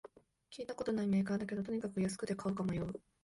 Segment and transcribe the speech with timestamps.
[0.51, 2.99] 聞いたことないメーカーだけど、とにかく安くて買うか悩む